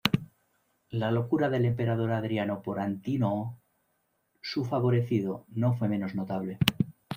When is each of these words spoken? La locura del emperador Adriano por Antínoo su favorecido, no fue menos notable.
La 0.89 1.11
locura 1.11 1.47
del 1.47 1.63
emperador 1.65 2.09
Adriano 2.13 2.63
por 2.63 2.79
Antínoo 2.79 3.55
su 4.41 4.65
favorecido, 4.65 5.45
no 5.49 5.73
fue 5.75 5.89
menos 5.89 6.15
notable. 6.15 6.57